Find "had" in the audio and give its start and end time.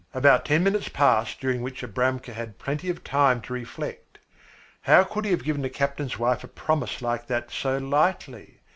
2.33-2.57